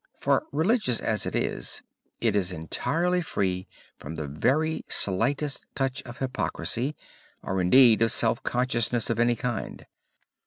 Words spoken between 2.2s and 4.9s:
is entirely free from the very